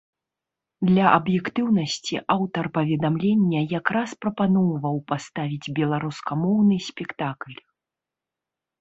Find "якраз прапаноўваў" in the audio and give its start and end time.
3.79-4.95